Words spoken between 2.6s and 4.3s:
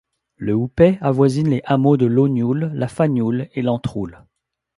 La Fagnoul et Lantroul.